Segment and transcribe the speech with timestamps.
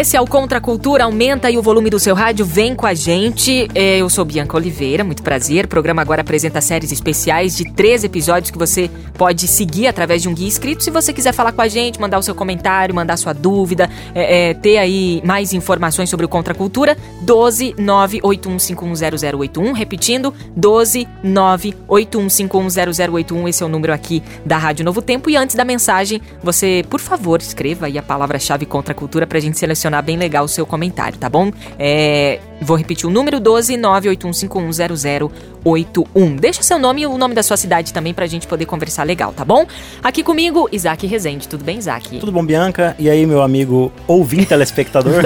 [0.00, 1.04] Esse é o Contra Cultura.
[1.04, 3.68] Aumenta aí o volume do seu rádio, vem com a gente.
[3.74, 5.66] É, eu sou Bianca Oliveira, muito prazer.
[5.66, 10.28] O programa agora apresenta séries especiais de três episódios que você pode seguir através de
[10.30, 10.82] um guia escrito.
[10.82, 14.48] Se você quiser falar com a gente, mandar o seu comentário, mandar sua dúvida, é,
[14.48, 19.74] é, ter aí mais informações sobre o Contra Cultura, 12 981510081.
[19.74, 23.48] Repetindo, 12 981510081.
[23.50, 25.28] Esse é o número aqui da Rádio Novo Tempo.
[25.28, 29.58] E antes da mensagem, você, por favor, escreva aí a palavra-chave Contra Cultura pra gente
[29.58, 31.50] selecionar bem legal o seu comentário, tá bom?
[31.78, 36.38] É, vou repetir o número 12 981510081.
[36.38, 39.32] Deixa seu nome e o nome da sua cidade também pra gente poder conversar legal,
[39.32, 39.66] tá bom?
[40.02, 41.48] Aqui comigo, Isaac Rezende.
[41.48, 42.18] Tudo bem, Isaac?
[42.18, 42.94] Tudo bom, Bianca?
[42.98, 45.24] E aí, meu amigo ouvinte telespectador?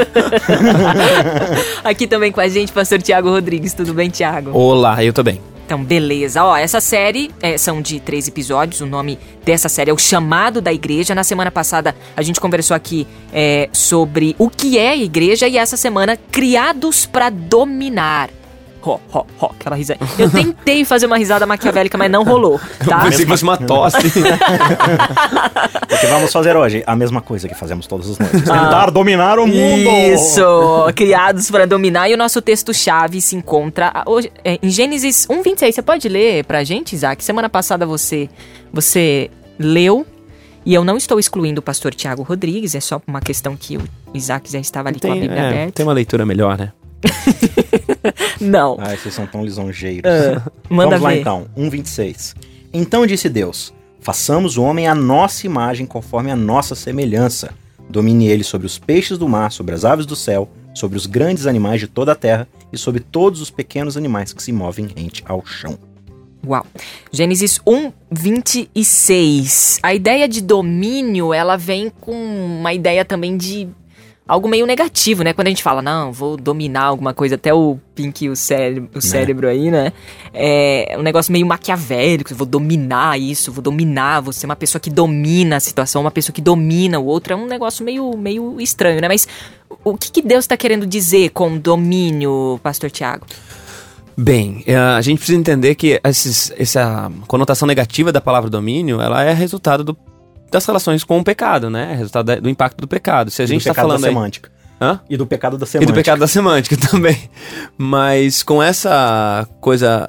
[1.82, 3.74] Aqui também com a gente, pastor Tiago Rodrigues.
[3.74, 4.56] Tudo bem, Tiago?
[4.56, 5.53] Olá, eu tô bem.
[5.64, 6.44] Então, beleza.
[6.44, 8.80] Ó, essa série é, são de três episódios.
[8.80, 11.14] O nome dessa série é O Chamado da Igreja.
[11.14, 15.76] Na semana passada, a gente conversou aqui é, sobre o que é igreja e essa
[15.76, 18.30] semana, Criados para Dominar.
[18.86, 19.98] Ho, ho, ho, aquela risada.
[20.18, 23.00] Eu tentei fazer uma risada maquiavélica, mas não rolou, tá?
[23.04, 23.96] Pensei que fosse uma tosse.
[25.88, 28.42] Porque vamos fazer hoje a mesma coisa que fazemos todas as noites.
[28.42, 29.90] Tentar dominar o mundo!
[29.90, 30.42] Isso!
[30.94, 32.10] Criados para dominar.
[32.10, 35.72] E o nosso texto-chave se encontra ah, hoje, é, em Gênesis 1,26.
[35.72, 37.24] Você pode ler pra gente, Isaac?
[37.24, 38.28] Semana passada você,
[38.72, 40.06] você leu.
[40.66, 43.82] E eu não estou excluindo o pastor Tiago Rodrigues, é só uma questão que o
[44.14, 45.72] Isaac já estava ali com a Tem, Bíblia é, aberta.
[45.72, 46.72] tem uma leitura melhor, né?
[48.40, 48.76] Não.
[48.78, 50.10] Ai, vocês são tão lisonjeiros.
[50.10, 51.20] Ah, manda Vamos lá ver.
[51.20, 52.34] então, 1,26.
[52.72, 57.52] Então disse Deus: Façamos o homem à nossa imagem, conforme a nossa semelhança.
[57.88, 61.46] Domine ele sobre os peixes do mar, sobre as aves do céu, sobre os grandes
[61.46, 65.22] animais de toda a terra e sobre todos os pequenos animais que se movem rente
[65.26, 65.78] ao chão.
[66.46, 66.66] Uau.
[67.10, 69.80] Gênesis 1, 26.
[69.82, 73.68] A ideia de domínio, ela vem com uma ideia também de
[74.27, 75.33] algo meio negativo, né?
[75.35, 79.01] Quando a gente fala, não, vou dominar alguma coisa, até o Pink, o cérebro, o
[79.01, 79.92] cérebro aí, né?
[80.33, 84.89] É um negócio meio maquiavélico, vou dominar isso, vou dominar, vou ser uma pessoa que
[84.90, 89.01] domina a situação, uma pessoa que domina o outro, é um negócio meio, meio estranho,
[89.01, 89.08] né?
[89.08, 89.29] Mas
[89.84, 93.27] o que, que Deus está querendo dizer com domínio, Pastor Tiago?
[94.17, 99.24] Bem, eh, a gente precisa entender que esses- essa conotação negativa da palavra domínio, ela
[99.24, 99.96] é resultado do-
[100.50, 101.94] das relações com o pecado, né?
[101.96, 103.30] Resultado do impacto do pecado.
[103.30, 104.14] Se a E gente do tá pecado falando da aí...
[104.14, 104.50] semântica.
[104.80, 105.00] Hã?
[105.08, 105.92] E do pecado da E semântica.
[105.92, 107.30] do pecado da semântica também.
[107.78, 110.08] Mas com essa coisa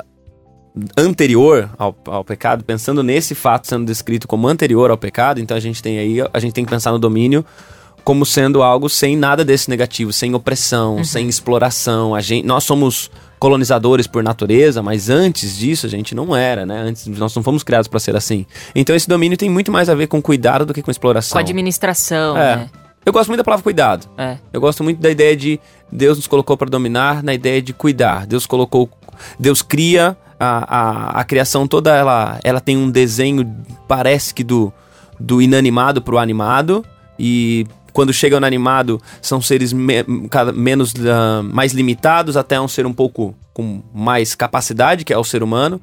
[0.98, 5.60] anterior ao, ao pecado, pensando nesse fato sendo descrito como anterior ao pecado, então a
[5.60, 7.46] gente tem aí, a gente tem que pensar no domínio
[8.04, 12.14] como sendo algo sem nada desse negativo, sem opressão, sem exploração.
[12.14, 13.10] A gente, nós somos
[13.46, 16.80] colonizadores por natureza, mas antes disso a gente não era, né?
[16.80, 18.44] Antes nós não fomos criados para ser assim.
[18.74, 21.36] Então esse domínio tem muito mais a ver com cuidado do que com exploração.
[21.36, 22.56] Com administração, É.
[22.56, 22.70] né?
[23.06, 24.08] Eu gosto muito da palavra cuidado.
[24.18, 24.38] É.
[24.52, 25.60] Eu gosto muito da ideia de
[25.92, 28.26] Deus nos colocou para dominar, na ideia de cuidar.
[28.26, 28.90] Deus colocou,
[29.40, 33.48] Deus cria a, a, a criação toda, ela, ela tem um desenho,
[33.88, 34.74] parece que do,
[35.20, 36.84] do inanimado para o animado
[37.20, 40.04] e quando chega no animado são seres me-
[40.54, 45.24] menos ah, mais limitados até um ser um pouco com mais capacidade que é o
[45.24, 45.82] ser humano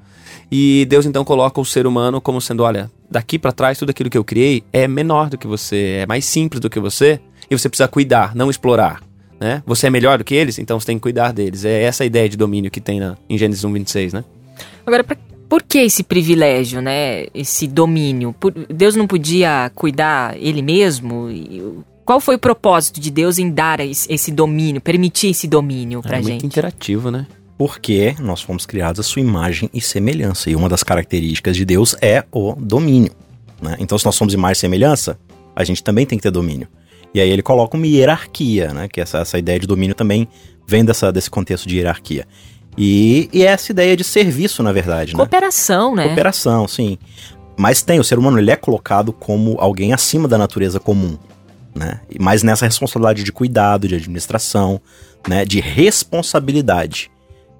[0.50, 4.10] e Deus então coloca o ser humano como sendo, olha, daqui para trás tudo aquilo
[4.10, 7.18] que eu criei é menor do que você, é mais simples do que você,
[7.50, 9.02] e você precisa cuidar, não explorar,
[9.40, 9.62] né?
[9.66, 11.64] Você é melhor do que eles, então você tem que cuidar deles.
[11.64, 14.24] É essa a ideia de domínio que tem na, em Gênesis 1:26, né?
[14.86, 15.16] Agora, pra-
[15.48, 17.26] por que esse privilégio, né?
[17.34, 18.34] Esse domínio?
[18.38, 21.28] Por- Deus não podia cuidar ele mesmo?
[21.30, 21.62] E
[22.04, 26.22] Qual foi o propósito de Deus em dar esse, domínio, permitir esse domínio pra é
[26.22, 26.30] gente?
[26.30, 27.26] muito interativo, né?
[27.56, 30.50] Porque nós fomos criados à sua imagem e semelhança.
[30.50, 33.12] E uma das características de Deus é o domínio.
[33.60, 33.76] né?
[33.78, 35.18] Então, se nós somos imagem e semelhança,
[35.54, 36.66] a gente também tem que ter domínio.
[37.14, 38.88] E aí ele coloca uma hierarquia, né?
[38.88, 40.26] Que essa, essa ideia de domínio também
[40.66, 42.26] vem dessa, desse contexto de hierarquia.
[42.76, 45.18] E, e essa ideia de serviço, na verdade, né?
[45.18, 46.06] Cooperação, né?
[46.06, 46.98] Cooperação, sim.
[47.56, 51.18] Mas tem, o ser humano ele é colocado como alguém acima da natureza comum,
[51.74, 52.00] né?
[52.20, 54.80] Mas nessa responsabilidade de cuidado, de administração,
[55.28, 55.44] né?
[55.44, 57.10] De responsabilidade.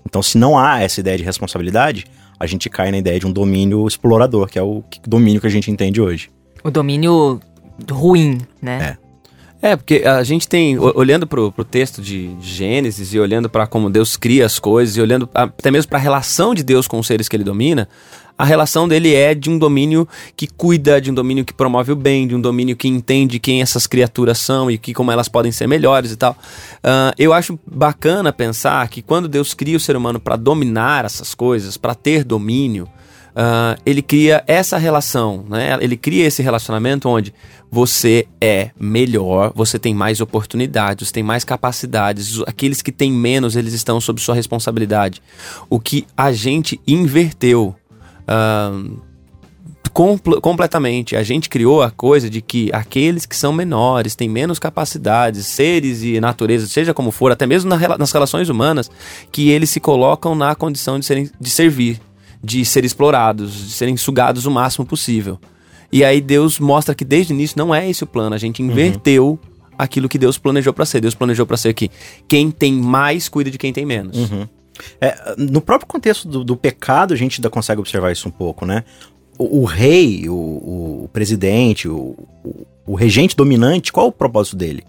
[0.06, 2.05] Então, se não há essa ideia de responsabilidade,
[2.38, 5.50] a gente cai na ideia de um domínio explorador, que é o domínio que a
[5.50, 6.31] gente entende hoje.
[6.64, 7.41] O domínio
[7.91, 8.97] ruim, né?
[8.97, 8.97] É,
[9.76, 13.88] porque a gente tem, o- olhando pro, pro texto de Gênesis e olhando para como
[13.88, 17.06] Deus cria as coisas e olhando até mesmo para a relação de Deus com os
[17.06, 17.88] seres que ele domina,
[18.37, 21.97] a relação dele é de um domínio que cuida, de um domínio que promove o
[21.97, 25.53] bem, de um domínio que entende quem essas criaturas são e que como elas podem
[25.53, 26.37] ser melhores e tal.
[26.82, 31.35] Ah, eu acho bacana pensar que quando Deus cria o ser humano para dominar essas
[31.35, 32.88] coisas, para ter domínio,
[33.34, 35.76] ah, ele cria essa relação, né?
[35.81, 37.32] Ele cria esse relacionamento onde
[37.70, 42.40] você é melhor, você tem mais oportunidades, você tem mais capacidades.
[42.46, 45.23] Aqueles que têm menos, eles estão sob sua responsabilidade.
[45.70, 47.75] O que a gente inverteu
[48.29, 48.82] ah,
[49.93, 51.17] compl- completamente.
[51.17, 56.02] A gente criou a coisa de que aqueles que são menores, têm menos capacidades, seres
[56.02, 58.90] e natureza, seja como for, até mesmo nas relações humanas,
[59.31, 62.00] que eles se colocam na condição de, serem, de servir,
[62.43, 65.39] de ser explorados, de serem sugados o máximo possível.
[65.93, 68.62] E aí Deus mostra que desde o início não é esse o plano, a gente
[68.62, 69.39] inverteu
[69.79, 71.00] aquilo que Deus planejou para ser.
[71.00, 71.91] Deus planejou para ser que
[72.27, 74.17] quem tem mais cuida de quem tem menos.
[75.00, 78.65] É, no próprio contexto do, do pecado, a gente ainda consegue observar isso um pouco,
[78.65, 78.85] né?
[79.39, 80.35] O, o rei, o,
[81.05, 84.85] o presidente, o, o, o regente dominante, qual o propósito dele?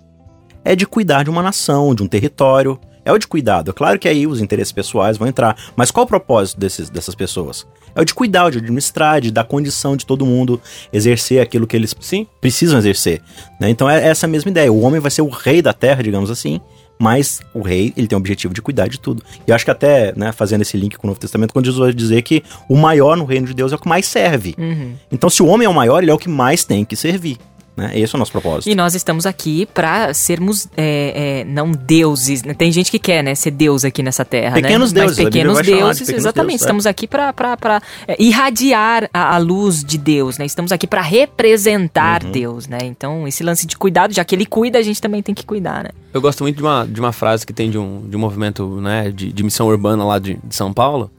[0.64, 2.80] É de cuidar de uma nação, de um território.
[3.06, 3.72] É o de cuidado.
[3.72, 5.58] É claro que aí os interesses pessoais vão entrar.
[5.76, 7.66] Mas qual o propósito desses, dessas pessoas?
[7.96, 10.60] É o de cuidar, de administrar, de dar condição de todo mundo
[10.92, 12.26] exercer aquilo que eles Sim.
[12.42, 13.22] precisam exercer.
[13.60, 13.70] né?
[13.70, 14.72] Então é essa mesma ideia.
[14.72, 16.60] O homem vai ser o rei da terra, digamos assim,
[17.00, 19.22] mas o rei ele tem o objetivo de cuidar de tudo.
[19.46, 21.84] E eu acho que até, né, fazendo esse link com o Novo Testamento, quando Jesus
[21.84, 24.56] vai dizer que o maior no reino de Deus é o que mais serve.
[24.58, 24.94] Uhum.
[25.12, 27.38] Então, se o homem é o maior, ele é o que mais tem que servir.
[27.76, 27.92] Né?
[27.98, 28.70] Esse é o nosso propósito.
[28.70, 32.44] E nós estamos aqui pra sermos é, é, não deuses.
[32.44, 32.54] né?
[32.54, 35.02] Tem gente que quer, né, ser deus aqui nessa terra, Pequenos né?
[35.02, 36.50] deuses, Mas pequenos de deuses, pequenos exatamente.
[36.52, 36.66] deuses, é.
[36.66, 40.46] estamos aqui pra, pra, pra é, irradiar a, a luz de Deus, né?
[40.46, 42.32] Estamos aqui pra representar Uhum.
[42.32, 42.78] Deus, né?
[42.84, 45.84] Então, esse lance de cuidado, já que ele cuida, a gente também tem que cuidar,
[45.84, 45.90] né?
[46.14, 48.80] Eu gosto muito de uma, de uma frase que tem de um, de um movimento
[48.82, 51.10] né, de, de missão urbana lá de, de São Paulo,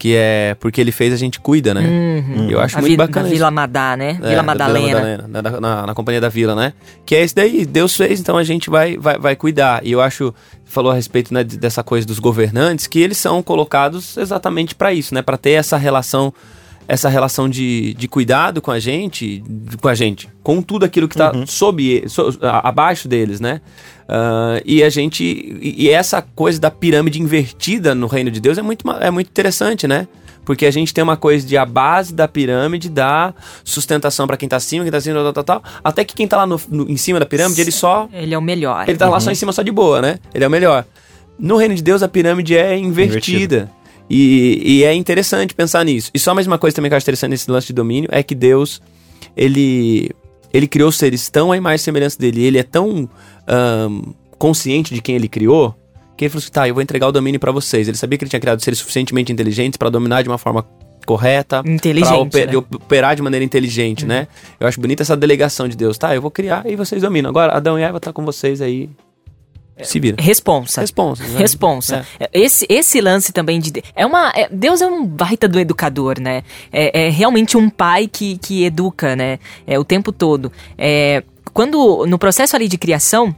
[0.00, 1.82] que é porque ele fez, a gente cuida, né?
[2.48, 2.78] Eu acho Uhum.
[2.78, 3.32] a muito Vi- bacana na.
[3.34, 4.10] Vila Madá, né?
[4.12, 5.28] É, Vila da Madalena.
[5.28, 6.72] na, na- na- na companhia da Vila, né?
[7.04, 9.84] Que é esse daí, Deus fez, então a gente vai, vai, vai cuidar.
[9.84, 13.42] E eu acho, falou a respeito né, de- dessa coisa dos governantes, que eles são
[13.42, 15.20] colocados exatamente para isso, né?
[15.20, 16.32] Para ter essa relação
[16.92, 21.06] essa relação de, de cuidado com a gente, de- com a gente, com tudo aquilo
[21.06, 23.60] que está sob, e- so- a- abaixo deles, né?
[24.08, 28.58] Ah, e a gente, e, e essa coisa da pirâmide invertida no reino de Deus
[28.58, 30.08] é muito, é muito interessante, né?
[30.44, 33.32] Porque a gente tem uma coisa de a base da pirâmide dá
[33.62, 36.38] sustentação para quem tá acima, quem tá acima, tal, tal, tal, até que quem tá
[36.38, 38.88] lá no, no- em cima da pirâmide, ele só Ele é o melhor.
[38.88, 40.18] ele tá lá só em cima só de boa, né?
[40.34, 40.84] Ele é o melhor.
[41.38, 43.70] No reino de Deus, a pirâmide é invertida.
[44.10, 46.10] E, e é interessante pensar nisso.
[46.12, 48.22] E só mais uma coisa também que eu acho interessante nesse lance de domínio é
[48.22, 48.82] que Deus,
[49.36, 50.10] ele,
[50.52, 52.42] ele criou seres tão à imagem e semelhança dele.
[52.42, 53.08] Ele é tão
[53.46, 55.74] ahn, consciente de quem ele criou
[56.16, 57.88] que ele falou assim: tá, eu vou entregar o domínio pra vocês.
[57.88, 60.66] Ele sabia que ele tinha criado seres suficientemente inteligentes pra dominar de uma forma
[61.06, 62.50] correta, Inteligente, oper- né?
[62.50, 64.28] de operar de maneira inteligente, né?
[64.60, 65.96] Eu acho bonita essa delegação de Deus.
[65.96, 67.30] Tá, eu vou criar e vocês dominam.
[67.30, 68.90] Agora, Adão e Eva tá com vocês aí.
[69.84, 70.16] Se vira.
[70.20, 70.80] Responsa.
[70.80, 71.22] Responsa.
[71.26, 71.38] né?
[71.38, 72.06] Responsa.
[72.32, 73.82] Esse, esse lance também de.
[73.94, 76.42] É uma, é- Deus é um baita do educador, né?
[76.72, 79.38] É, é realmente um pai que, que educa, né?
[79.66, 80.50] É, o tempo todo.
[80.78, 81.22] É,
[81.52, 82.06] quando.
[82.06, 83.34] No processo ali de criação.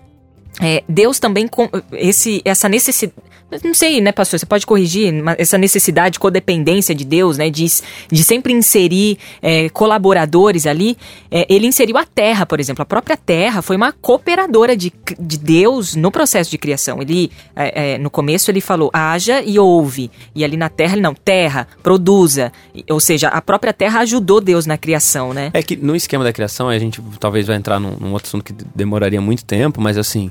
[0.60, 3.16] é, Deus também com esse, essa necessidade.
[3.62, 4.38] Não sei, né, pastor?
[4.38, 7.50] Você pode corrigir essa necessidade, codependência de Deus, né?
[7.50, 7.66] De,
[8.10, 10.96] de sempre inserir é, colaboradores ali.
[11.30, 12.82] É, ele inseriu a terra, por exemplo.
[12.82, 17.02] A própria terra foi uma cooperadora de, de Deus no processo de criação.
[17.02, 20.10] Ele, é, no começo, ele falou: haja e ouve.
[20.34, 22.52] E ali na terra, ele não, terra, produza.
[22.90, 25.50] Ou seja, a própria terra ajudou Deus na criação, né?
[25.52, 28.44] É que no esquema da criação, a gente talvez vai entrar num, num outro assunto
[28.44, 30.30] que demoraria muito tempo, mas assim,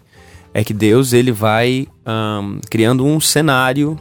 [0.53, 3.97] é que Deus ele vai ahn, criando um cenário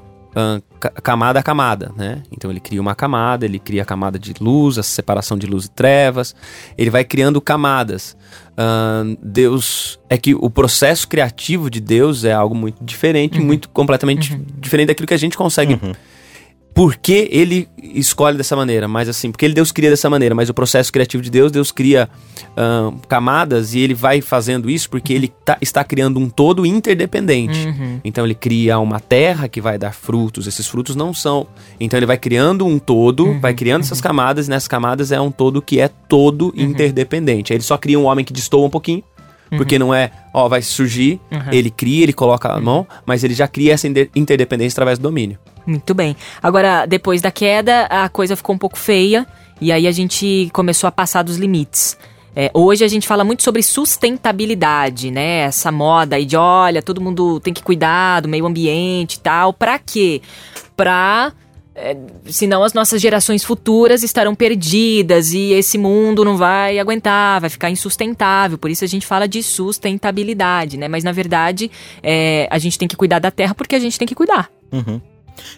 [0.79, 2.23] ca- camada a camada, né?
[2.31, 5.65] Então ele cria uma camada, ele cria a camada de luz, a separação de luz
[5.67, 6.35] e trevas,
[6.79, 8.17] ele vai criando camadas.
[8.57, 14.37] Ahn, Deus é que o processo criativo de Deus é algo muito diferente, muito completamente
[14.59, 15.79] diferente daquilo que a gente consegue
[16.73, 20.49] por que ele escolhe dessa maneira, mas assim, porque ele Deus cria dessa maneira, mas
[20.49, 22.09] o processo criativo de Deus, Deus cria
[22.57, 27.67] ahn, camadas e ele vai fazendo isso porque ele tá- está criando um todo interdependente.
[28.05, 31.47] Então ele cria uma terra que vai dar frutos, esses frutos não são.
[31.79, 35.31] Então ele vai criando um todo, vai criando essas camadas, e nessas camadas é um
[35.31, 37.53] todo que é todo interdependente.
[37.53, 39.03] Aí ele só cria um homem que destoa um pouquinho,
[39.57, 41.41] Porque não é, ó, vai surgir, Uhum.
[41.53, 45.03] ele cria, ele coloca a mão, mas ele já cria essa inter- interdependência através do
[45.03, 45.39] domínio.
[45.67, 46.17] Muito bem.
[46.43, 49.27] Agora, depois da queda, a coisa ficou um pouco feia
[49.61, 51.97] e aí a gente começou a passar dos limites.
[52.35, 55.41] É, hoje a gente fala muito sobre sustentabilidade, né?
[55.41, 59.53] Essa moda aí de olha, todo mundo tem que cuidar do meio ambiente e tal.
[59.53, 60.23] Pra quê?
[60.77, 61.33] Pra.
[61.83, 61.97] É,
[62.27, 67.71] senão as nossas gerações futuras estarão perdidas e esse mundo não vai aguentar, vai ficar
[67.71, 68.59] insustentável.
[68.59, 70.89] Por isso a gente fala de sustentabilidade, né?
[70.89, 71.71] Mas na verdade
[72.03, 74.51] é, a gente tem que cuidar da terra porque a gente tem que cuidar.
[74.73, 75.01] Uhum.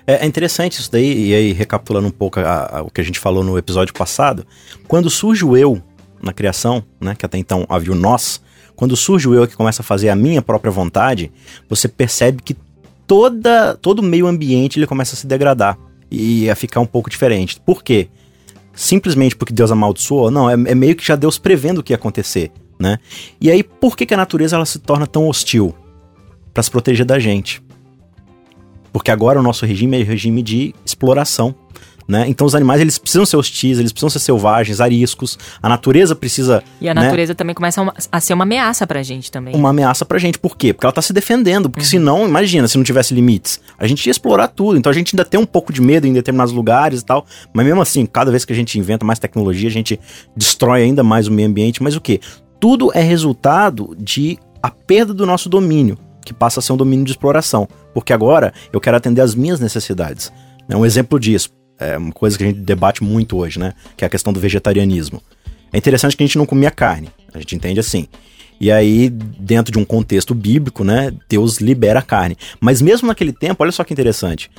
[0.06, 3.04] É, é interessante isso daí, e aí recapitulando um pouco a- a- o que a
[3.04, 4.46] gente falou no episódio passado,
[4.86, 5.82] quando surge o eu
[6.22, 8.40] na criação, né, que até então havia o nós,
[8.76, 11.32] quando surge o eu que começa a fazer a minha própria vontade,
[11.68, 12.56] você percebe que
[13.06, 15.76] toda, todo o meio ambiente ele começa a se degradar
[16.12, 17.58] e a ficar um pouco diferente.
[17.64, 18.08] Por quê?
[18.74, 20.30] Simplesmente porque Deus amaldiçoou?
[20.30, 22.98] Não, é, é meio que já Deus prevendo o que ia acontecer, né?
[23.40, 25.74] E aí, por que, que a natureza ela se torna tão hostil?
[26.52, 27.62] Para se proteger da gente.
[28.92, 31.54] Porque agora o nosso regime é regime de exploração.
[32.08, 32.24] Né?
[32.28, 35.38] Então os animais eles precisam ser hostis, eles precisam ser selvagens, ariscos.
[35.62, 38.86] A natureza precisa E a né, natureza também começa a uma- a ser uma ameaça
[38.86, 39.54] pra gente também.
[39.54, 40.38] uma ameaça pra gente.
[40.38, 40.72] Por quê?
[40.72, 41.70] Porque ela tá se defendendo.
[41.70, 44.76] Porque senão, imagina, se não tivesse limites, a gente ia explorar tudo.
[44.78, 47.24] Então a gente ainda tem um pouco de medo em determinados lugares e tal.
[47.52, 49.98] Mas mesmo assim, cada vez que a gente inventa mais tecnologia, a gente
[50.36, 51.82] destrói ainda mais o meio ambiente.
[51.82, 52.20] Mas o quê?
[52.60, 57.04] Tudo é resultado de a perda do nosso domínio, que passa a ser um domínio
[57.04, 57.68] de exploração.
[57.94, 60.32] Porque agora eu quero atender às minhas necessidades.
[60.68, 61.48] É um exemplo disso.
[61.78, 63.72] É uma coisa que a gente debate muito hoje, né?
[63.96, 65.22] Que é a questão do vegetarianismo.
[65.72, 67.08] É interessante que a gente não comia carne.
[67.32, 68.06] A gente entende assim.
[68.60, 72.36] E aí, dentro de um contexto bíblico, né, Deus libera a carne.
[72.60, 74.50] Mas mesmo naquele tempo, olha só que interessante.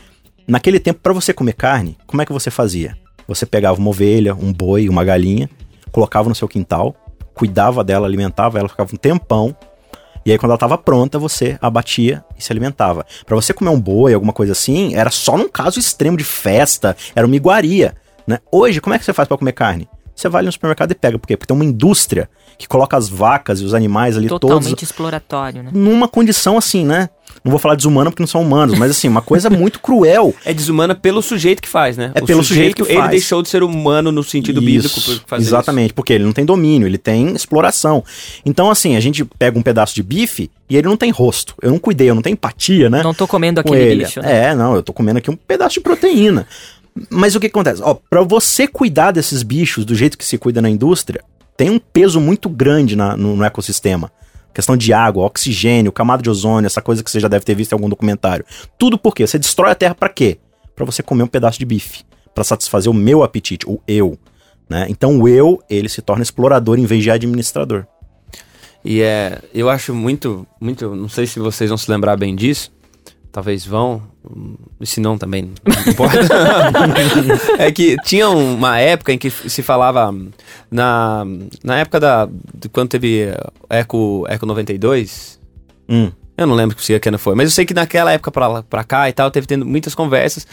[0.46, 2.98] Naquele tempo, para você comer carne, como é que você fazia?
[3.28, 5.50] Você pegava uma ovelha, um boi, uma galinha,
[5.92, 6.96] colocava no seu quintal,
[7.34, 9.56] cuidava dela, alimentava ela, ficava um tempão.
[10.26, 13.06] E aí, quando ela estava pronta, você abatia e se alimentava.
[13.26, 16.96] Para você comer um boi, alguma coisa assim, era só num caso extremo de festa,
[17.14, 17.96] era uma iguaria.
[18.26, 18.40] Né?
[18.52, 19.88] Hoje, como é que você faz para comer carne?
[20.16, 21.20] Você vai no supermercado e pega.
[21.20, 21.36] Por quê?
[21.36, 25.64] Porque tem uma indústria que coloca as vacas e os animais ali todos Totalmente exploratório,
[25.64, 25.72] né?
[25.74, 27.10] numa condição assim, né?
[27.44, 30.34] Não vou falar desumana porque não são humanos, mas assim, uma coisa muito cruel.
[30.46, 32.12] É desumana pelo sujeito que faz, né?
[32.14, 33.10] É pelo sujeito que Ele faz.
[33.12, 36.88] deixou de ser humano no sentido bíblico por fazer exatamente, porque ele não tem domínio,
[36.88, 38.04] ele tem exploração.
[38.46, 41.56] Então, assim, a gente pega um pedaço de bife e ele não tem rosto.
[41.62, 43.02] Eu não cuidei, eu não tenho empatia, né?
[43.04, 44.06] Não tô comendo com aquele ele.
[44.06, 44.50] bicho, né?
[44.50, 46.48] É, não, eu tô comendo aqui um pedaço de proteína.
[47.10, 47.82] Mas o que acontece?
[47.84, 51.22] Ó, pra você cuidar desses bichos do jeito que se cuida na indústria,
[51.58, 54.12] tem um peso muito grande na- no, no ecossistema.
[54.54, 57.72] Questão de água, oxigênio, camada de ozônio, essa coisa que você já deve ter visto
[57.72, 58.46] em algum documentário.
[58.78, 59.26] Tudo por quê?
[59.26, 60.38] Você destrói a terra pra quê?
[60.76, 62.04] Pra você comer um pedaço de bife.
[62.36, 64.18] Pra satisfazer o meu apetite, o eu.
[64.70, 64.86] Né?
[64.90, 67.86] Então o eu, ele se torna explorador em vez de administrador.
[68.86, 72.72] E é, eu acho muito, muito, não sei se vocês vão se lembrar bem disso,
[73.32, 74.04] talvez vão,
[74.82, 76.18] se não também, não importa.
[77.60, 80.14] é que tinha uma época em que se falava,
[80.72, 81.26] na,
[81.64, 83.28] na época da, de quando teve
[83.70, 85.40] Eco, Eco 92,
[85.90, 86.12] Hum.
[86.38, 89.14] eu não lembro que ano foi, mas eu sei que naquela época pra cá e
[89.14, 90.48] tal, teve tendo muitas conversas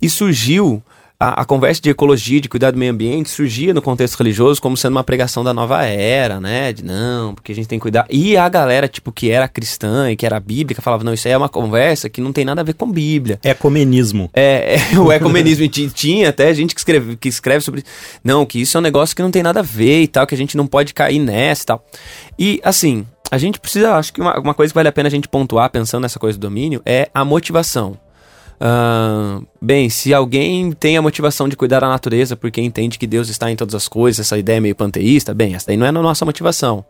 [0.00, 0.82] e surgiu
[1.18, 4.76] a, a conversa de ecologia, de cuidar do meio ambiente, surgia no contexto religioso como
[4.76, 6.72] sendo uma pregação da nova era, né?
[6.72, 8.06] De não, porque a gente tem que cuidar.
[8.10, 11.32] E a galera, tipo, que era cristã e que era bíblica, falava, não, isso aí
[11.32, 13.38] é uma conversa que não tem nada a ver com Bíblia.
[13.42, 14.30] Ecumenismo.
[14.34, 17.82] É, é, o ecumenismo e ti- tinha até gente que escreve, que escreve sobre.
[18.22, 20.34] Não, que isso é um negócio que não tem nada a ver e tal, que
[20.34, 21.86] a gente não pode cair nessa e tal.
[22.38, 25.10] E assim, a gente precisa, acho que uma, uma coisa que vale a pena a
[25.10, 27.98] gente pontuar pensando nessa coisa do domínio é a motivação.
[28.60, 33.28] Ah, bem, se alguém tem a motivação de cuidar da natureza porque entende que Deus
[33.28, 35.92] está em todas as coisas, essa ideia meio panteísta, bem, essa daí não é a
[35.92, 36.84] nossa motivação.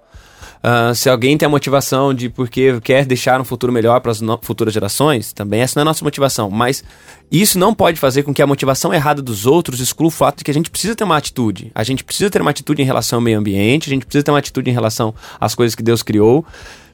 [0.62, 4.20] Ah, se alguém tem a motivação de porque quer deixar um futuro melhor para as
[4.42, 6.50] futuras gerações, também essa não é a nossa motivação.
[6.50, 6.82] Mas
[7.30, 10.44] isso não pode fazer com que a motivação errada dos outros exclua o fato de
[10.44, 11.70] que a gente precisa ter uma atitude.
[11.74, 14.30] A gente precisa ter uma atitude em relação ao meio ambiente, a gente precisa ter
[14.30, 16.44] uma atitude em relação às coisas que Deus criou,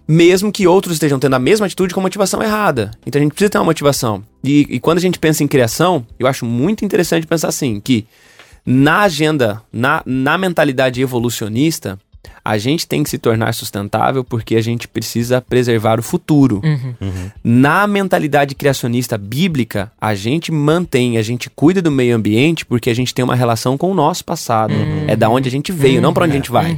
[0.06, 2.90] mesmo que outros estejam tendo a mesma atitude com motivação errada.
[3.06, 4.22] Então a gente precisa ter uma motivação.
[4.42, 8.06] E, e quando a gente pensa em criação, eu acho muito interessante pensar assim, que
[8.64, 11.98] na agenda, na, na mentalidade evolucionista,
[12.44, 16.60] a gente tem que se tornar sustentável porque a gente precisa preservar o futuro.
[17.42, 22.94] Na mentalidade criacionista bíblica, a gente mantém, a gente cuida do meio ambiente porque a
[22.94, 24.74] gente tem uma relação com o nosso passado.
[25.06, 26.76] É da onde a gente veio, não para onde a gente vai.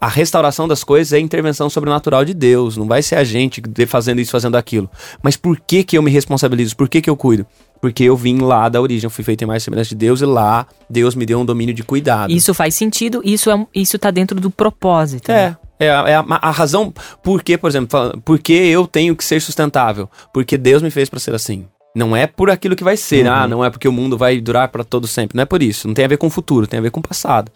[0.00, 2.76] A restauração das coisas é a intervenção sobrenatural de Deus.
[2.76, 4.88] Não vai ser a gente fazendo isso, fazendo aquilo.
[5.22, 6.76] Mas por que que eu me responsabilizo?
[6.76, 7.46] Por que que eu cuido?
[7.80, 10.24] Porque eu vim lá da origem, eu fui feito em mais semelhança de Deus e
[10.24, 12.32] lá Deus me deu um domínio de cuidado.
[12.32, 15.30] Isso faz sentido, isso, é, isso tá dentro do propósito.
[15.30, 15.56] É, né?
[15.78, 16.92] É, a, é a, a razão
[17.22, 20.08] por que, por exemplo, por que eu tenho que ser sustentável?
[20.32, 21.66] Porque Deus me fez pra ser assim.
[21.94, 23.32] Não é por aquilo que vai ser, Uhum.
[23.32, 25.36] ah, não é porque o mundo vai durar pra todo sempre.
[25.36, 25.86] Não é por isso.
[25.88, 27.50] Não tem a ver com o futuro, tem a ver com o passado.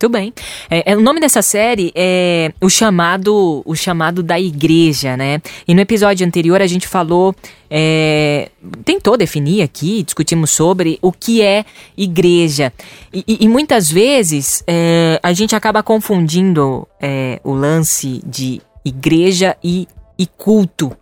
[0.00, 0.32] Tudo bem.
[0.70, 5.42] É, é, o nome dessa série é o chamado, o chamado da igreja, né?
[5.68, 7.34] E no episódio anterior a gente falou,
[7.70, 8.48] é,
[8.82, 11.66] tentou definir aqui, discutimos sobre o que é
[11.98, 12.72] igreja.
[13.12, 19.54] E, e- e muitas vezes é, a gente acaba confundindo é, o lance de igreja
[19.62, 19.86] e,
[20.18, 20.96] e culto.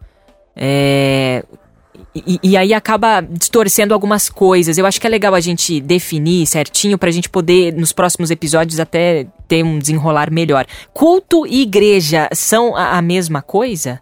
[2.26, 4.78] E, e aí acaba distorcendo algumas coisas.
[4.78, 8.80] Eu acho que é legal a gente definir certinho pra gente poder, nos próximos episódios,
[8.80, 10.66] até ter um desenrolar melhor.
[10.92, 14.00] Culto e igreja são a, a mesma coisa?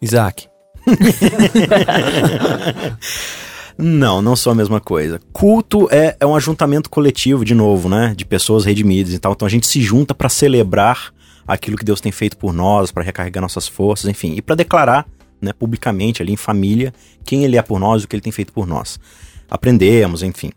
[0.00, 0.48] Isaac.
[3.82, 5.18] Não, não são a mesma coisa.
[5.32, 8.12] Culto é, é um ajuntamento coletivo, de novo, né?
[8.14, 9.32] De pessoas redimidas e tal.
[9.32, 11.14] Então a gente se junta pra celebrar
[11.46, 15.06] aquilo que Deus tem feito por nós, pra recarregar nossas forças, enfim, e pra declarar,
[15.40, 16.92] né, publicamente ali em família,
[17.24, 18.98] quem ele é por nós o que ele tem feito por nós.
[19.50, 20.50] Aprendemos, enfim.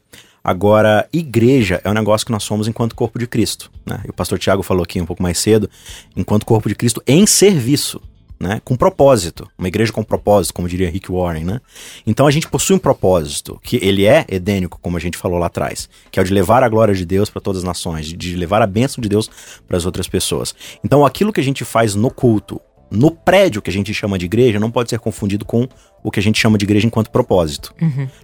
[0.43, 4.01] Agora, igreja é um negócio que nós somos enquanto corpo de Cristo, né?
[4.05, 5.69] E o pastor Tiago falou aqui um pouco mais cedo,
[6.17, 8.01] enquanto corpo de Cristo em serviço,
[8.37, 8.61] né?
[8.65, 9.49] Com propósito.
[9.57, 11.61] Uma igreja com propósito, como diria Rick Warren, né?
[12.05, 15.45] Então a gente possui um propósito, que ele é edênico, como a gente falou lá
[15.45, 18.35] atrás, que é o de levar a glória de Deus para todas as nações, de
[18.35, 19.29] levar a bênção de Deus
[19.65, 20.53] para as outras pessoas.
[20.83, 22.59] Então aquilo que a gente faz no culto,
[22.89, 25.67] no prédio que a gente chama de igreja, não pode ser confundido com
[26.03, 27.73] o que a gente chama de igreja enquanto propósito.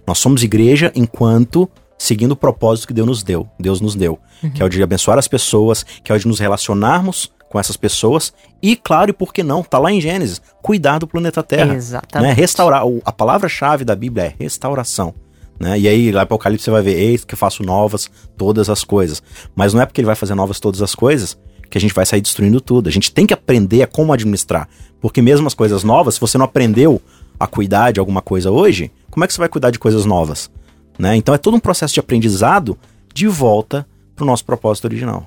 [0.06, 4.18] Nós somos igreja enquanto seguindo o propósito que Deus nos deu, Deus nos deu,
[4.54, 7.76] que é o de abençoar as pessoas, que é o de nos relacionarmos com essas
[7.76, 11.74] pessoas e, claro, e por que não, tá lá em Gênesis, cuidar do planeta Terra,
[11.74, 12.28] Exatamente.
[12.28, 12.32] né?
[12.32, 15.12] Restaurar, a palavra-chave da Bíblia é restauração.
[15.58, 15.78] Né?
[15.80, 19.22] E aí, lá Apocalipse, você vai ver: Eis que faço novas todas as coisas.
[19.54, 21.36] Mas não é porque ele vai fazer novas todas as coisas
[21.70, 22.88] que a gente vai sair destruindo tudo.
[22.88, 24.68] A gente tem que aprender a como administrar.
[25.00, 27.00] Porque mesmo as coisas novas, se você não aprendeu
[27.38, 30.50] a cuidar de alguma coisa hoje, como é que você vai cuidar de coisas novas?
[30.98, 31.16] Né?
[31.16, 32.76] Então é todo um processo de aprendizado
[33.14, 35.26] de volta pro nosso propósito original.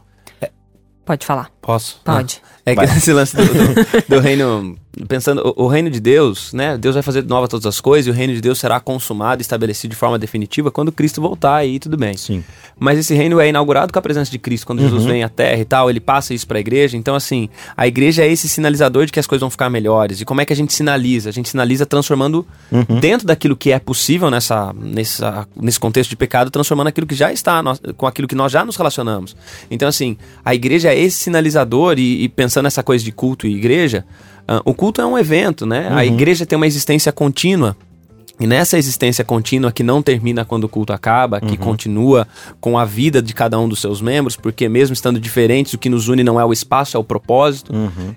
[1.05, 1.49] Pode falar.
[1.61, 1.99] Posso?
[2.05, 2.41] Pode.
[2.65, 4.77] É que esse lance do, do- do reino.
[5.07, 6.77] Pensando, o, o reino de Deus, né?
[6.77, 9.43] Deus vai fazer nova todas as coisas e o reino de Deus será consumado e
[9.43, 12.15] estabelecido de forma definitiva quando Cristo voltar aí tudo bem.
[12.15, 12.43] Sim.
[12.79, 14.67] Mas esse reino é inaugurado com a presença de Cristo.
[14.67, 16.95] Quando Jesus vem à terra e tal, ele passa isso pra igreja.
[16.95, 20.21] Então, assim, a igreja é esse sinalizador de que as coisas vão ficar melhores.
[20.21, 21.29] E como é que a gente sinaliza?
[21.29, 22.45] A gente sinaliza transformando
[23.01, 27.31] dentro daquilo que é possível nessa, nessa, nesse contexto de pecado, transformando aquilo que já
[27.33, 29.35] está, nós- com aquilo que nós já nos relacionamos.
[29.71, 33.55] Então, assim, a igreja é esse sinalizador e, e pensando nessa coisa de culto e
[33.55, 34.05] igreja,
[34.47, 35.89] ah, o culto é um evento, né?
[35.91, 37.75] A igreja tem uma existência contínua.
[38.39, 42.27] E nessa existência contínua que não termina quando o culto acaba, que continua
[42.59, 45.87] com a vida de cada um dos seus membros, porque mesmo estando diferentes, o que
[45.87, 47.71] nos une não é o espaço, é o propósito.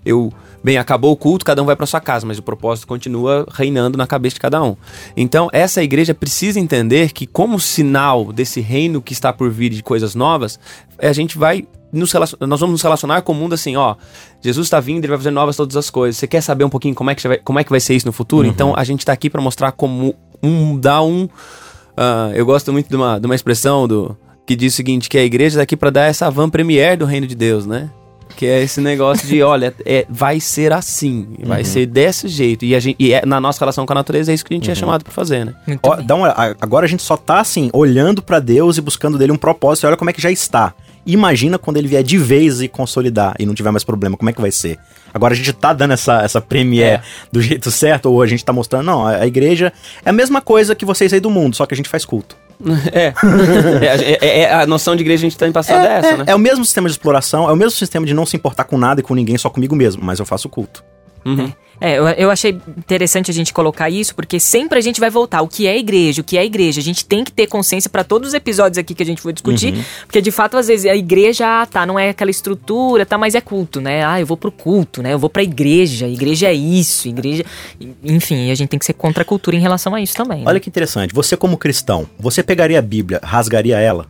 [0.05, 0.33] Eu,
[0.65, 3.99] bem, acabou o culto, cada um vai para sua casa, mas o propósito continua reinando
[3.99, 4.75] na cabeça de cada um.
[5.15, 9.83] Então, essa igreja precisa entender que como sinal desse reino que está por vir de
[9.83, 10.59] coisas novas,
[10.99, 13.97] a gente vai nos nós vamos nos relacionar com o mundo assim, ó,
[14.41, 16.17] Jesus está vindo, ele vai fazer novas todas as coisas.
[16.17, 18.07] Você quer saber um pouquinho como é que, vai, como é que vai ser isso
[18.07, 18.47] no futuro?
[18.47, 21.29] Então a gente tá aqui para mostrar como um dar um
[21.97, 25.19] ah, eu gosto muito de uma, de uma expressão do que diz o seguinte, que
[25.19, 27.91] a igreja tá aqui para dar essa van premier do reino de Deus, né?
[28.37, 32.65] Que é esse negócio de, olha, é, vai ser assim, vai ser desse jeito.
[32.67, 34.57] E, a gente, e é, na nossa relação com a natureza é isso que a
[34.57, 35.55] gente é chamado para fazer, né?
[35.83, 39.33] Ó, dá uma- agora a gente só tá assim, olhando pra Deus e buscando dele
[39.33, 39.85] um propósito.
[39.85, 40.75] E olha como é que já está.
[41.07, 44.33] Imagina quando ele vier de vez e consolidar e não tiver mais problema, como é
[44.33, 44.77] que vai ser?
[45.15, 47.03] Agora a gente tá dando essa, essa premiere É.
[47.33, 49.73] do jeito certo, ou a gente tá mostrando, não, a, a igreja
[50.05, 52.37] é a mesma coisa que vocês aí do mundo, só que a gente faz culto.
[52.93, 53.13] É.
[53.85, 56.17] é, é- é a noção de igreja a gente tá em passado é, essa, é,
[56.17, 56.25] né?
[56.29, 58.79] é o mesmo sistema de exploração, é o mesmo sistema de não se importar com
[58.79, 60.83] nada e com ninguém, só comigo mesmo, mas eu faço culto.
[61.27, 61.53] Uhum.
[61.81, 65.43] É, eu, eu achei interessante a gente colocar isso, porque sempre a gente vai voltar.
[65.43, 66.23] O que é igreja?
[66.23, 66.81] O que é igreja?
[66.81, 69.33] A gente tem que ter consciência para todos os episódios aqui que a gente for
[69.33, 69.75] discutir,
[70.07, 73.35] porque de fato, às vezes, a igreja, ah, tá, não é aquela estrutura, tá, mas
[73.35, 74.07] é culto, né?
[74.07, 75.13] Ah, eu vou pro culto, né?
[75.13, 77.45] Eu vou pra igreja, igreja é isso, igreja.
[78.03, 80.39] Enfim, a gente tem que ser contra a cultura em relação a isso também.
[80.39, 80.45] né?
[80.47, 84.07] Olha que interessante, você como cristão, você pegaria a Bíblia, rasgaria ela?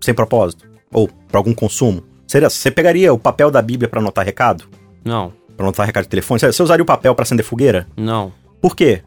[0.00, 0.64] Sem propósito?
[0.92, 2.04] Ou pra algum consumo?
[2.26, 4.64] Seria, você pegaria o papel da Bíblia pra anotar recado?
[5.04, 6.38] Não, Pra anotar recado de telefone?
[6.40, 7.86] Você usaria o papel pra acender fogueira?
[7.96, 8.32] não.
[8.60, 9.02] Por quê?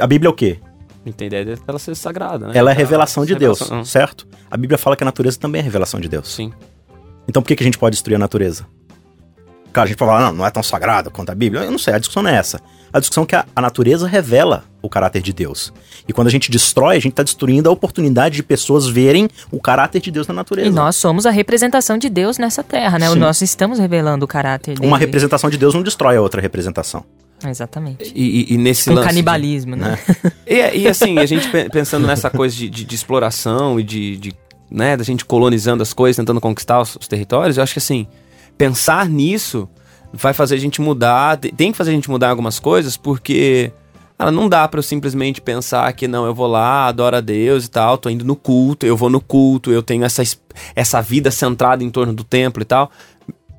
[0.00, 0.58] A Bíblia é o quê?
[1.04, 2.52] Não tem ideia dela ser sagrada, né?
[2.54, 4.26] Ela é revelação de Deus, Revelação- certo?
[4.50, 6.32] A Bíblia fala que a natureza também é revelação de Deus.
[6.32, 6.52] Sim.
[7.28, 8.64] Então por que, que a gente pode destruir a natureza?
[9.72, 11.64] Cara, a gente pode falar, não, não é tão sagrado quanto a Bíblia.
[11.64, 12.60] Eu não sei, a discussão não é essa.
[12.92, 15.72] A discussão que a, a natureza revela o caráter de Deus.
[16.06, 19.60] E quando a gente destrói, a gente está destruindo a oportunidade de pessoas verem o
[19.60, 20.68] caráter de Deus na natureza.
[20.68, 23.08] E nós somos a representação de Deus nessa terra, né?
[23.08, 23.18] Sim.
[23.18, 24.86] Nós estamos revelando o caráter dele.
[24.86, 27.04] Uma representação de Deus não destrói a outra representação.
[27.46, 28.12] Exatamente.
[28.14, 29.98] E, e- e nesse Com lance de- canibalismo, né?
[30.46, 34.16] E, e assim, a gente pe- pensando nessa coisa de, de- de exploração e de,
[34.16, 34.32] de,
[34.70, 38.06] né, da gente colonizando as coisas, tentando conquistar os, os territórios, eu acho que assim,
[38.56, 39.68] pensar nisso
[40.12, 43.72] vai fazer a gente mudar, te- tem que fazer a gente mudar algumas coisas, porque
[44.18, 47.64] cara, não dá pra eu simplesmente pensar que não, eu vou lá, adoro a Deus
[47.64, 50.40] e tal, tô indo no culto, eu vou no culto, eu tenho essa, es-
[50.76, 52.90] essa vida centrada em torno do templo e tal.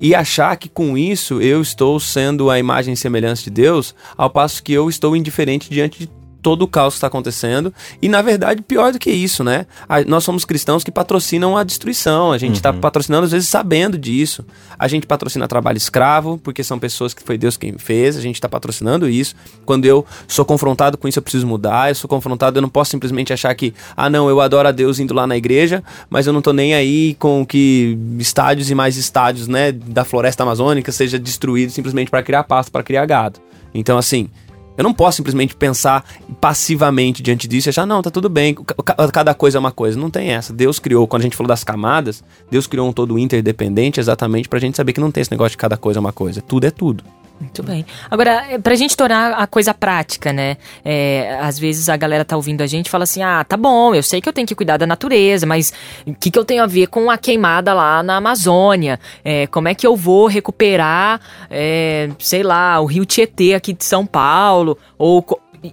[0.00, 4.28] E achar que com isso eu estou sendo a imagem e semelhança de Deus, ao
[4.28, 6.10] passo que eu estou indiferente diante de
[6.44, 7.72] todo o caos que está acontecendo.
[8.02, 9.66] E na verdade, pior do que isso, né?
[9.88, 12.30] A- nós somos cristãos que patrocinam a destruição.
[12.32, 14.44] A gente está patrocinando, às vezes, sabendo disso.
[14.78, 18.16] A gente patrocina trabalho escravo, porque são pessoas que foi Deus quem fez.
[18.16, 19.34] A gente está patrocinando isso.
[19.64, 21.88] Quando eu sou confrontado com isso, eu preciso mudar.
[21.90, 24.98] Eu sou confrontado, eu não posso simplesmente achar que, ah, não, eu adoro a Deus
[25.00, 28.98] indo lá na igreja, mas eu não tô nem aí com que estádios e mais
[28.98, 33.40] estádios, né, da floresta amazônica seja destruído simplesmente para criar pasto, para criar gado.
[33.72, 34.28] Então, assim,
[34.76, 36.04] eu não posso simplesmente pensar
[36.40, 39.70] passivamente diante disso e achar, não, tá tudo bem, ca- ca- cada coisa é uma
[39.72, 39.98] coisa.
[39.98, 40.52] Não tem essa.
[40.52, 44.58] Deus criou, quando a gente falou das camadas, Deus criou um todo interdependente exatamente pra
[44.58, 46.40] gente saber que não tem esse negócio de cada coisa é uma coisa.
[46.42, 47.02] Tudo é tudo.
[47.40, 47.84] Muito bem.
[48.10, 50.56] Agora, é, pra gente tornar a coisa prática, né?
[50.84, 53.94] É, às vezes a galera tá ouvindo a gente e fala assim: ah, tá bom,
[53.94, 55.72] eu sei que eu tenho que cuidar da natureza, mas
[56.06, 59.00] o que, que eu tenho a ver com a queimada lá na Amazônia?
[59.24, 61.20] É, como é que eu vou recuperar,
[61.50, 64.78] é, sei lá, o rio Tietê aqui de São Paulo?
[64.96, 65.24] Ou.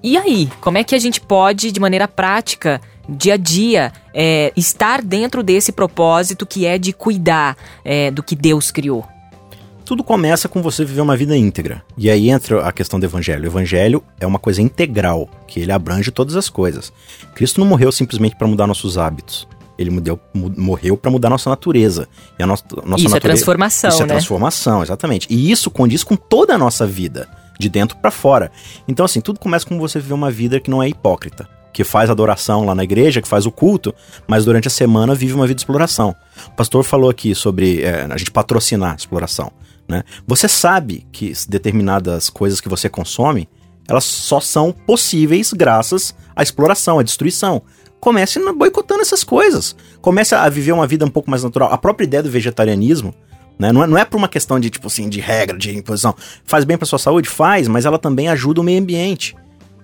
[0.02, 0.50] E aí?
[0.62, 5.44] Como é que a gente pode, de maneira prática, dia a dia, é, estar dentro
[5.44, 9.06] desse propósito que é de cuidar é, do que Deus criou?
[9.84, 11.84] Tudo começa com você viver uma vida íntegra.
[11.98, 13.44] E aí entra a questão do evangelho.
[13.44, 16.94] O evangelho é uma coisa integral, que ele abrange todas as coisas.
[17.36, 19.48] Cristo não morreu simplesmente para mudar nossos hábitos.
[19.78, 22.08] Ele mudeu- mu- morreu para mudar nossa natureza.
[22.40, 24.14] E a nossa, nossa Isso é natureza, transformação, Isso é né?
[24.14, 25.28] transformação, exatamente.
[25.30, 27.28] E isso condiz com toda a nossa vida,
[27.60, 28.52] de dentro para fora.
[28.88, 31.50] Então, assim, tudo começa com você viver uma vida que não é hipócrita.
[31.74, 33.96] Que faz adoração lá na igreja, que faz o culto,
[34.28, 36.14] mas durante a semana vive uma vida de exploração.
[36.48, 39.52] O pastor falou aqui sobre é, a gente patrocinar a exploração.
[39.92, 40.04] Né?
[40.26, 43.50] Você sabe que determinadas coisas que você consome,
[43.90, 47.62] elas só são possíveis graças à exploração, à destruição.
[48.00, 49.76] Comece boicotando essas coisas.
[50.00, 51.74] Comece a viver uma vida um pouco mais natural.
[51.74, 53.14] A própria ideia do vegetarianismo,
[53.60, 53.74] né?
[53.74, 56.16] Não é, não é por uma questão de, tipo assim, de regra, de imposição.
[56.46, 57.28] Faz bem pra sua saúde?
[57.28, 59.36] Faz, mas ela também ajuda o meio ambiente.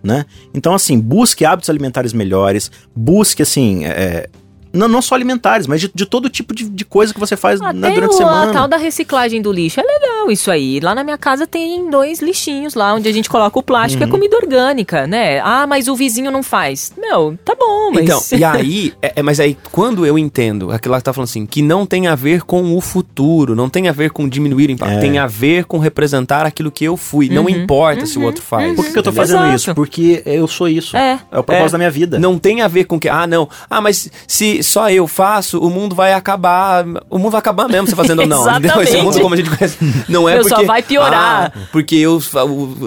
[0.02, 0.26] Né?
[0.54, 4.30] Então, assim, busque hábitos alimentares melhores, busque, assim, é,
[4.74, 7.60] não, não só alimentares, mas de, de todo tipo de, de coisa que você faz
[7.60, 8.50] né, Até durante a o- semana.
[8.52, 9.80] a tal da reciclagem do lixo.
[9.80, 10.80] É legal isso aí.
[10.80, 14.10] Lá na minha casa tem dois lixinhos lá, onde a gente coloca o plástico, Uhum.
[14.10, 15.40] é comida orgânica, né?
[15.40, 16.92] Ah, mas o vizinho não faz.
[16.98, 18.04] Meu, tá bom, mas...
[18.04, 21.30] Então, e aí, é, é, mas aí quando eu entendo aquilo lá que tá falando
[21.30, 24.70] assim, que não tem a ver com o futuro, não tem a ver com diminuir
[24.70, 25.00] o impacto, É.
[25.00, 27.30] tem a ver com representar aquilo que eu fui.
[27.30, 28.76] Não Uhum, importa se o outro faz.
[28.76, 29.24] Por que, que eu tô entendeu?
[29.28, 29.56] fazendo Exato.
[29.56, 29.76] isso?
[29.76, 30.96] Porque eu sou isso.
[30.98, 31.16] É.
[31.32, 31.72] o propósito É.
[31.72, 32.20] da minha vida.
[32.20, 35.70] Não tem a ver com que, ah, não, ah, mas se só eu faço, o
[35.70, 38.48] mundo vai acabar, o mundo vai acabar mesmo você fazendo ou não.
[38.50, 38.82] entendeu?
[38.82, 40.56] Esse mundo como a gente conhece, não é Meu, porque...
[40.56, 41.54] só vai piorar.
[41.56, 42.22] ah, porque eu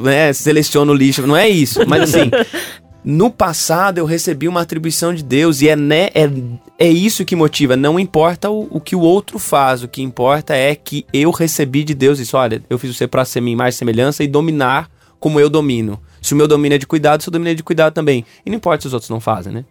[0.02, 1.80] né, seleciono o lixo, não é isso.
[1.86, 2.30] Mas assim,
[3.04, 6.30] no passado eu recebi uma atribuição de Deus e é, né, é,
[6.78, 7.76] é isso que motiva.
[7.76, 11.84] Não importa o, o que o outro faz, o que importa é que eu recebi
[11.84, 12.36] de Deus isso.
[12.36, 16.00] Olha, eu fiz você para ser minha e semelhança e dominar como eu domino.
[16.20, 18.24] Se o meu domínio é de cuidado, o seu domínio é de cuidado também.
[18.44, 19.64] E não importa se os outros não fazem, né?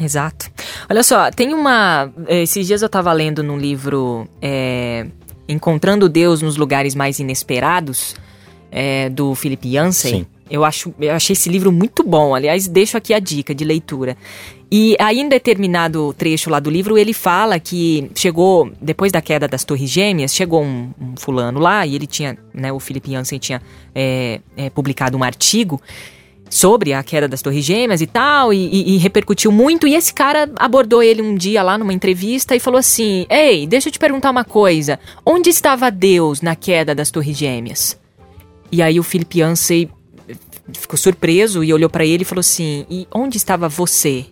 [0.00, 0.50] Exato.
[0.88, 2.10] Olha só, tem uma.
[2.28, 5.06] Esses dias eu tava lendo num livro é,
[5.48, 8.14] Encontrando Deus nos Lugares Mais Inesperados,
[8.70, 10.10] é, do Philip Yancey.
[10.10, 10.26] Sim.
[10.50, 12.34] Eu, acho, eu achei esse livro muito bom.
[12.34, 14.16] Aliás, deixo aqui a dica de leitura.
[14.70, 19.48] E aí, em determinado trecho lá do livro, ele fala que chegou, depois da queda
[19.48, 23.38] das Torres Gêmeas, chegou um, um fulano lá e ele tinha, né, o Philip Yancey
[23.38, 23.62] tinha
[23.94, 25.80] é, é, publicado um artigo
[26.50, 29.86] sobre a queda das Torres Gêmeas e tal, e, e- e repercutiu muito.
[29.86, 33.88] E esse cara abordou ele um dia lá numa entrevista e falou assim: Ei, deixa
[33.88, 34.98] eu te perguntar uma coisa.
[35.24, 37.98] Onde estava Deus na queda das Torres Gêmeas?
[38.72, 39.88] E aí o Philip Yancey
[40.72, 44.26] ficou surpreso e olhou pra ele e falou assim: E onde estava você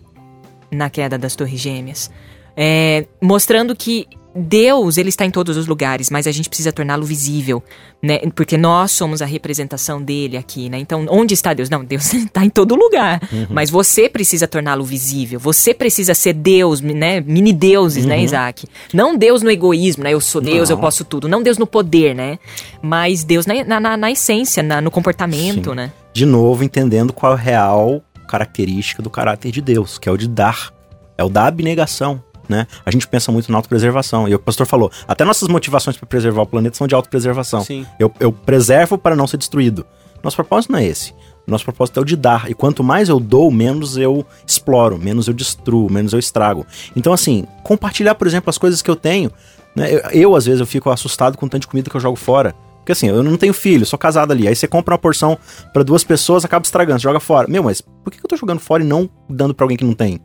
[0.71, 2.09] na queda das Torres Gêmeas?
[2.55, 7.03] É, mostrando que Deus, ele está em todos os lugares, mas a gente precisa torná-lo
[7.05, 7.63] visível,
[8.01, 8.19] né?
[8.35, 10.77] Porque nós somos a representação dele aqui, né?
[10.77, 11.69] Então, onde está Deus?
[11.69, 13.19] Não, Deus está em todo lugar,
[13.49, 15.39] mas você precisa torná-lo visível.
[15.39, 17.21] Você precisa ser Deus, né?
[17.21, 18.67] Mini deuses, né, Isaac?
[18.93, 20.13] Não Deus no egoísmo, né?
[20.13, 20.81] Eu sou Deus, eu Não.
[20.81, 21.27] posso tudo.
[21.27, 22.37] Não Deus no poder, né?
[22.81, 25.75] Mas Deus na, na, na- na essência, na- no comportamento, Sim.
[25.75, 25.91] né?
[26.13, 30.17] de novo, entendendo qual é a real característica do caráter de Deus, que é o
[30.17, 30.71] de dar,
[31.17, 32.21] é o da abnegação.
[32.47, 32.65] Né?
[32.85, 34.27] A gente pensa muito na autopreservação.
[34.27, 37.63] E o pastor falou: até nossas motivações para preservar o planeta são de autopreservação.
[37.63, 37.85] Sim.
[37.99, 39.85] Eu, eu preservo para não ser destruído.
[40.23, 41.13] Nosso propósito não é esse.
[41.45, 42.49] Nosso propósito é o de dar.
[42.49, 46.65] E quanto mais eu dou, menos eu exploro, menos eu destruo, menos eu estrago.
[46.95, 49.31] Então, assim, compartilhar, por exemplo, as coisas que eu tenho.
[49.73, 49.93] Né?
[49.93, 52.17] Eu, eu, às vezes, eu fico assustado com o tanto de comida que eu jogo
[52.17, 52.53] fora.
[52.87, 54.47] Porque assim, eu não tenho filho, sou casado ali.
[54.47, 55.37] Aí você compra uma porção
[55.73, 57.45] para duas pessoas, acaba estragando, joga fora.
[57.45, 59.93] Meu, mas por que eu tô jogando fora e não dando para alguém que não
[59.93, 60.21] tem?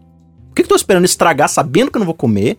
[0.53, 2.59] Por que eu tô esperando estragar sabendo que eu não vou comer?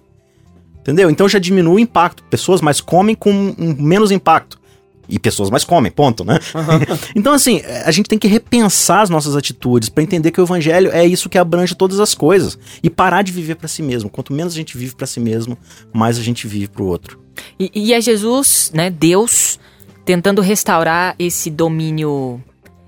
[0.79, 1.10] Entendeu?
[1.12, 2.23] Então já diminui o impacto.
[2.23, 4.60] Pessoas mais comem com menos impacto.
[5.08, 6.39] E pessoas mais comem, ponto, né?
[6.56, 6.97] Uhum.
[7.15, 10.89] então, assim, a gente tem que repensar as nossas atitudes para entender que o evangelho
[10.91, 12.58] é isso que abrange todas as coisas.
[12.82, 14.10] E parar de viver para si mesmo.
[14.10, 15.58] Quanto menos a gente vive para si mesmo,
[15.93, 17.21] mais a gente vive para o outro.
[17.60, 19.60] E, e é Jesus, né, Deus,
[20.06, 22.41] tentando restaurar esse domínio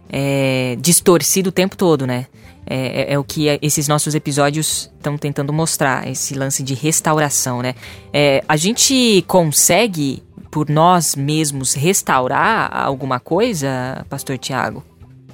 [0.10, 2.28] é, distorcido o tempo todo, né?
[2.66, 7.62] É, é, é o que esses nossos episódios estão tentando mostrar, esse lance de restauração,
[7.62, 7.76] né?
[8.12, 14.84] É, a gente consegue, por nós mesmos, restaurar alguma coisa, Pastor Tiago?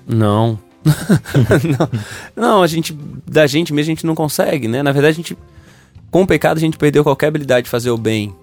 [0.05, 0.59] Não.
[1.79, 1.89] não.
[2.35, 4.83] Não, a gente, da gente mesmo, a gente não consegue, né?
[4.83, 5.37] Na verdade, a gente,
[6.09, 8.35] com o pecado, a gente perdeu qualquer habilidade de fazer o bem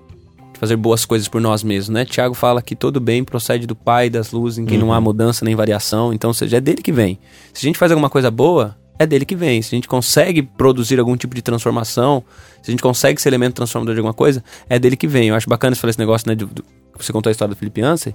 [0.59, 2.05] fazer boas coisas por nós mesmos, né?
[2.05, 4.87] Tiago fala que todo bem procede do Pai das luzes, em quem uhum.
[4.87, 5.05] não há uhum.
[5.05, 7.18] mudança nem variação, então, ou seja, é dele que vem.
[7.53, 9.62] Se a gente faz alguma coisa boa, é dele que vem.
[9.62, 12.25] Se a gente consegue produzir algum tipo de transformação,
[12.61, 15.29] se a gente consegue ser elemento transformador de alguma coisa, é dele que vem.
[15.29, 16.35] Eu acho bacana você falar esse negócio, né?
[16.35, 16.62] De, de,
[16.97, 18.12] você contou a história do Felipe Ansem,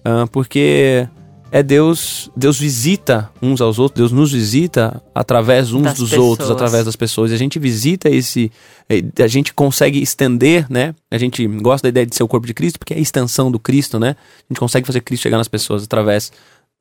[0.00, 1.08] uh, porque
[1.54, 6.28] é Deus, Deus visita uns aos outros, Deus nos visita através uns das dos pessoas.
[6.28, 7.30] outros, através das pessoas.
[7.30, 8.50] E a gente visita esse,
[8.88, 10.96] eh, a gente consegue estender, né?
[11.12, 13.52] A gente gosta da ideia de ser o corpo de Cristo, porque é a extensão
[13.52, 14.16] do Cristo, né?
[14.18, 16.32] A gente consegue fazer Cristo chegar nas pessoas através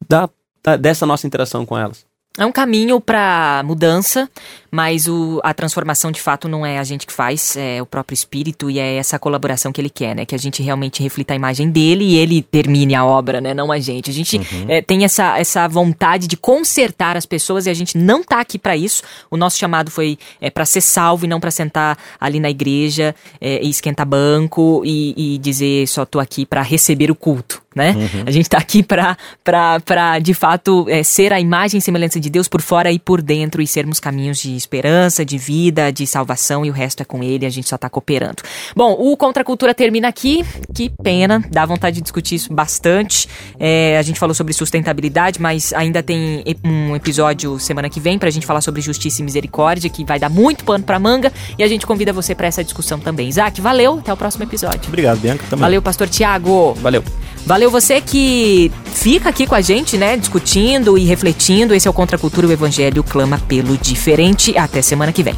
[0.10, 0.28] da,
[0.64, 2.04] da dessa nossa interação com elas.
[2.36, 4.28] É um caminho para mudança,
[4.74, 8.16] mas o, a transformação de fato não é a gente que faz, é o próprio
[8.16, 10.26] espírito e é essa colaboração que ele quer, né?
[10.26, 13.54] Que a gente realmente reflita a imagem dele e ele termine a obra, né?
[13.54, 14.10] Não a gente.
[14.10, 14.66] A gente uhum.
[14.68, 18.58] é, tem essa, essa vontade de consertar as pessoas e a gente não tá aqui
[18.58, 19.04] para isso.
[19.30, 23.14] O nosso chamado foi é, para ser salvo e não para sentar ali na igreja
[23.40, 27.92] é, e esquentar banco e, e dizer só tô aqui para receber o culto né?
[27.92, 28.24] Uhum.
[28.26, 32.48] A gente está aqui para, de fato, é, ser a imagem e semelhança de Deus
[32.48, 36.70] por fora e por dentro e sermos caminhos de esperança, de vida, de salvação e
[36.70, 38.44] o resto é com Ele, a gente só está cooperando.
[38.76, 43.28] Bom, o Contra a Cultura termina aqui, que pena, dá vontade de discutir isso bastante.
[43.60, 48.30] É, a gente falou sobre sustentabilidade, mas ainda tem um episódio semana que vem para
[48.30, 51.64] a gente falar sobre justiça e misericórdia, que vai dar muito pano para manga e
[51.64, 53.28] a gente convida você para essa discussão também.
[53.28, 54.88] Isaac, valeu, até o próximo episódio.
[54.88, 55.62] Obrigado, Bianca, também.
[55.62, 56.74] Valeu, Pastor Tiago.
[56.76, 57.04] Valeu.
[57.46, 61.74] Valeu você que fica aqui com a gente, né, discutindo e refletindo.
[61.74, 64.58] Esse é o Contra a Cultura, o Evangelho clama pelo diferente.
[64.58, 65.36] Até semana que vem.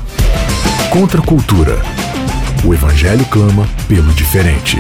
[0.92, 1.82] Contra a Cultura.
[2.64, 4.78] O Evangelho clama pelo diferente.